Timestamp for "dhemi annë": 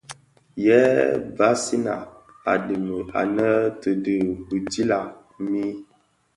2.65-3.49